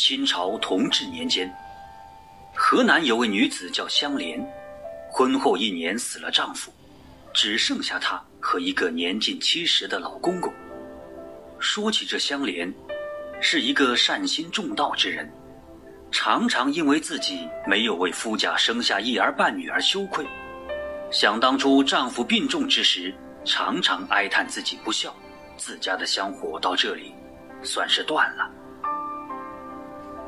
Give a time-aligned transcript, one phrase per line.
[0.00, 1.54] 清朝同治年间，
[2.54, 4.42] 河南有位女子叫香莲，
[5.10, 6.72] 婚后一年死了丈夫，
[7.34, 10.50] 只剩下她和一个年近七十的老公公。
[11.58, 12.72] 说起这香莲，
[13.42, 15.30] 是一个善心重道之人，
[16.10, 20.26] 常常因为自己没有为夫家生下一儿半女而羞愧。
[21.12, 23.14] 想当初丈夫病重之时，
[23.44, 25.14] 常常哀叹自己不孝，
[25.58, 27.12] 自家的香火到这里
[27.62, 28.50] 算是断了。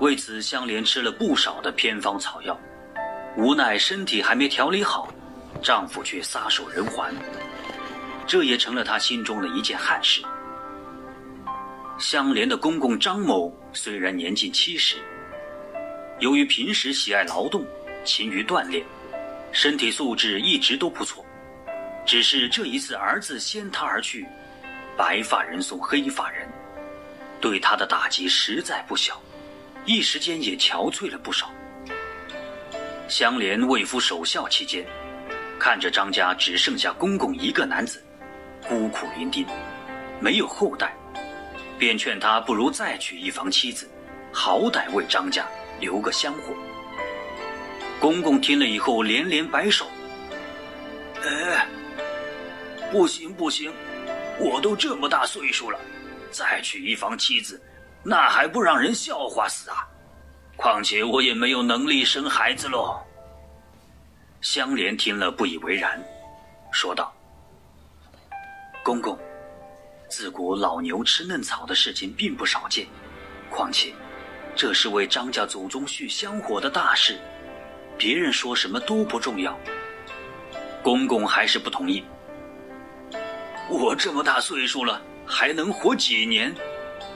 [0.00, 2.58] 为此，香莲吃了不少的偏方草药，
[3.36, 5.12] 无奈身体还没调理好，
[5.62, 7.14] 丈夫却撒手人寰，
[8.26, 10.22] 这也成了她心中的一件憾事。
[11.98, 14.96] 香莲的公公张某虽然年近七十，
[16.18, 17.62] 由于平时喜爱劳动，
[18.02, 18.82] 勤于锻炼，
[19.52, 21.22] 身体素质一直都不错，
[22.06, 24.26] 只是这一次儿子先他而去，
[24.96, 26.48] 白发人送黑发人，
[27.38, 29.20] 对他的打击实在不小。
[29.84, 31.50] 一时间也憔悴了不少。
[33.08, 34.86] 香莲为夫守孝期间，
[35.58, 38.02] 看着张家只剩下公公一个男子，
[38.68, 39.44] 孤苦伶仃，
[40.20, 40.94] 没有后代，
[41.78, 43.88] 便劝他不如再娶一房妻子，
[44.32, 45.44] 好歹为张家
[45.80, 46.54] 留个香火。
[47.98, 49.86] 公公听了以后连连摆手
[51.22, 51.66] ：“哎，
[52.92, 53.72] 不行不行，
[54.38, 55.78] 我都这么大岁数了，
[56.30, 57.60] 再娶一房妻子。”
[58.02, 59.86] 那还不让人笑话死啊！
[60.56, 63.00] 况且我也没有能力生孩子喽。
[64.40, 66.02] 香莲听了不以为然，
[66.70, 67.12] 说道
[68.84, 69.18] ：“公公，
[70.08, 72.86] 自古老牛吃嫩草的事情并不少见，
[73.50, 73.94] 况且
[74.56, 77.18] 这是为张家祖宗续香火的大事，
[77.98, 79.58] 别人说什么都不重要。”
[80.82, 82.02] 公公还是不同意。
[83.68, 86.54] 我这么大岁数了，还能活几年？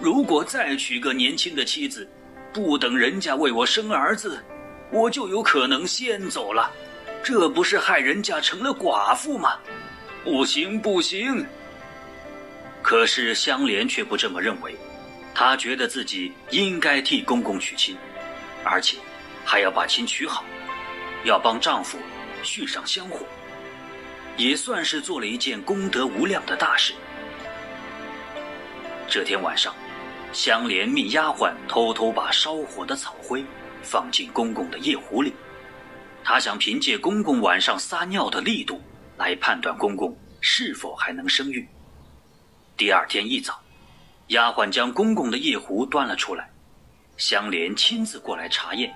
[0.00, 2.08] 如果再娶个年轻的妻子，
[2.54, 4.42] 不等人家为我生儿子，
[4.90, 6.72] 我就有可能先走了，
[7.22, 9.58] 这不是害人家成了寡妇吗？
[10.24, 11.44] 不行不行！
[12.82, 14.74] 可是香莲却不这么认为，
[15.34, 17.94] 她觉得自己应该替公公娶亲，
[18.64, 18.96] 而且
[19.44, 20.42] 还要把亲娶好，
[21.24, 21.98] 要帮丈夫
[22.42, 23.26] 续上香火，
[24.38, 26.94] 也算是做了一件功德无量的大事。
[29.06, 29.74] 这天晚上。
[30.32, 33.44] 香莲命丫鬟偷偷把烧火的草灰
[33.82, 35.32] 放进公公的夜壶里，
[36.22, 38.80] 她想凭借公公晚上撒尿的力度
[39.16, 41.66] 来判断公公是否还能生育。
[42.76, 43.60] 第二天一早，
[44.28, 46.48] 丫鬟将公公的夜壶端了出来，
[47.16, 48.94] 香莲亲自过来查验。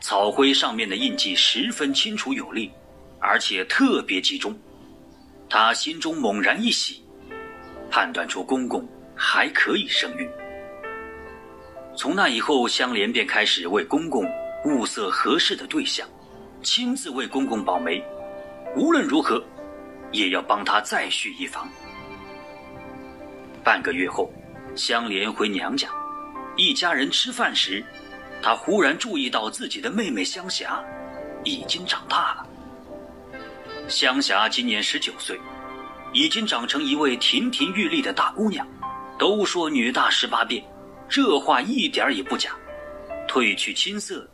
[0.00, 2.72] 草灰上面的印记十分清楚有力，
[3.20, 4.58] 而且特别集中，
[5.50, 7.04] 她心中猛然一喜，
[7.90, 8.88] 判断出公公。
[9.22, 10.26] 还可以生育。
[11.94, 14.24] 从那以后，香莲便开始为公公
[14.64, 16.08] 物色合适的对象，
[16.62, 18.02] 亲自为公公保媒，
[18.74, 19.44] 无论如何，
[20.10, 21.68] 也要帮他再续一房。
[23.62, 24.32] 半个月后，
[24.74, 25.90] 香莲回娘家，
[26.56, 27.84] 一家人吃饭时，
[28.40, 30.82] 她忽然注意到自己的妹妹香霞
[31.44, 32.46] 已经长大了。
[33.86, 35.38] 香霞今年十九岁，
[36.14, 38.66] 已经长成一位亭亭玉立的大姑娘。
[39.20, 40.64] 都说女大十八变，
[41.06, 42.52] 这话一点也不假。
[43.28, 44.26] 褪去青涩，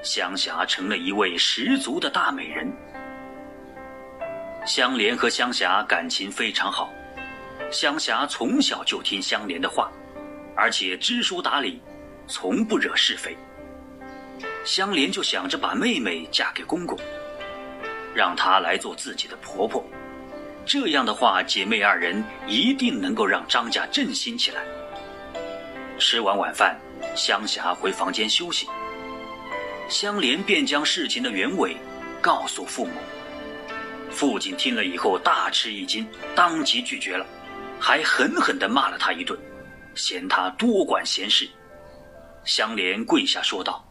[0.00, 2.72] 香霞成了一位十足的大美人。
[4.64, 6.88] 香莲和香霞感情非常好，
[7.72, 9.90] 香霞从小就听香莲的话，
[10.54, 11.82] 而且知书达理，
[12.28, 13.36] 从不惹是非。
[14.64, 16.96] 香莲就想着把妹妹嫁给公公，
[18.14, 19.84] 让她来做自己的婆婆。
[20.68, 24.62] 这样的话，姐妹二人一定能够让张家振兴起来。
[25.98, 26.78] 吃完晚饭，
[27.16, 28.66] 香霞回房间休息，
[29.88, 31.74] 香莲便将事情的原委
[32.20, 32.92] 告诉父母。
[34.10, 37.24] 父亲听了以后大吃一惊，当即拒绝了，
[37.80, 39.38] 还狠狠地骂了他一顿，
[39.94, 41.48] 嫌他多管闲事。
[42.44, 43.82] 香莲跪下说道：“